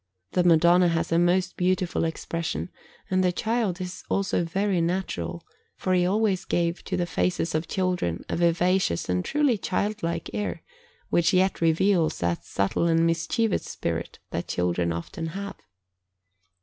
The 0.31 0.43
Madonna 0.43 0.87
has 0.87 1.11
a 1.11 1.19
most 1.19 1.55
beautiful 1.55 2.05
expression, 2.05 2.69
and 3.11 3.23
the 3.23 3.31
Child 3.31 3.79
is 3.79 4.03
also 4.09 4.43
very 4.43 4.81
natural; 4.81 5.45
for 5.75 5.93
he 5.93 6.07
always 6.07 6.43
gave 6.43 6.83
to 6.85 6.97
the 6.97 7.05
faces 7.05 7.53
of 7.53 7.67
children 7.67 8.25
a 8.27 8.35
vivacious 8.35 9.07
and 9.09 9.23
truly 9.23 9.59
childlike 9.59 10.31
air, 10.33 10.63
which 11.11 11.33
yet 11.35 11.61
reveals 11.61 12.17
that 12.17 12.45
subtle 12.45 12.87
and 12.87 13.05
mischievous 13.05 13.65
spirit 13.65 14.17
that 14.31 14.47
children 14.47 14.91
often 14.91 15.27
have. 15.27 15.57